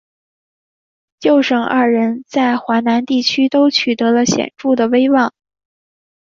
[1.19, 5.31] 舅甥二人在淮南地区都取得了显着的威望。